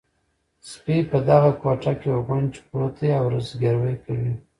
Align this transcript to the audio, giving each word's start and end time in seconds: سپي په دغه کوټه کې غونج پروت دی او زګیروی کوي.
سپي 0.69 0.97
په 1.11 1.17
دغه 1.29 1.51
کوټه 1.61 1.93
کې 2.01 2.11
غونج 2.25 2.51
پروت 2.67 2.93
دی 2.99 3.09
او 3.19 3.25
زګیروی 3.49 3.95
کوي. 4.03 4.33